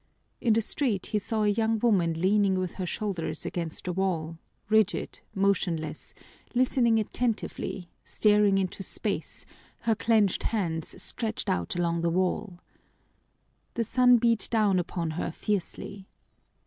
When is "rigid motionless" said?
4.67-6.15